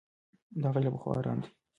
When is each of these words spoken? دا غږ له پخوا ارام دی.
دا 0.61 0.67
غږ 0.73 0.83
له 0.85 0.91
پخوا 0.93 1.11
ارام 1.19 1.37
دی. 1.43 1.49